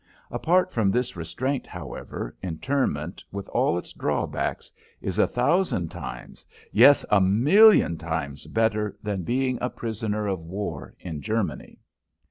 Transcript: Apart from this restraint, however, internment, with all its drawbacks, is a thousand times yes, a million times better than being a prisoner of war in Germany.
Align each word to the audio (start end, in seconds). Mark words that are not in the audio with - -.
Apart 0.31 0.71
from 0.71 0.89
this 0.89 1.15
restraint, 1.15 1.67
however, 1.67 2.35
internment, 2.41 3.23
with 3.31 3.47
all 3.49 3.77
its 3.77 3.93
drawbacks, 3.93 4.71
is 4.99 5.19
a 5.19 5.27
thousand 5.27 5.89
times 5.89 6.43
yes, 6.71 7.05
a 7.11 7.21
million 7.21 7.99
times 7.99 8.47
better 8.47 8.97
than 9.03 9.21
being 9.21 9.59
a 9.61 9.69
prisoner 9.69 10.25
of 10.25 10.39
war 10.39 10.95
in 10.99 11.21
Germany. 11.21 11.77